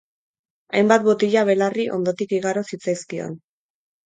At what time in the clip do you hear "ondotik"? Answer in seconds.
1.99-2.35